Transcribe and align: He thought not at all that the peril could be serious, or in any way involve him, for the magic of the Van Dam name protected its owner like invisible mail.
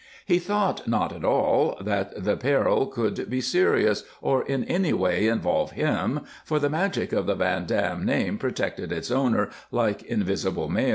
He 0.25 0.39
thought 0.39 0.87
not 0.87 1.13
at 1.13 1.23
all 1.23 1.77
that 1.79 2.23
the 2.23 2.35
peril 2.35 2.87
could 2.87 3.29
be 3.29 3.39
serious, 3.39 4.03
or 4.19 4.41
in 4.43 4.63
any 4.63 4.93
way 4.93 5.27
involve 5.27 5.73
him, 5.73 6.21
for 6.43 6.57
the 6.57 6.71
magic 6.71 7.13
of 7.13 7.27
the 7.27 7.35
Van 7.35 7.67
Dam 7.67 8.03
name 8.03 8.39
protected 8.39 8.91
its 8.91 9.11
owner 9.11 9.51
like 9.69 10.01
invisible 10.01 10.69
mail. 10.69 10.89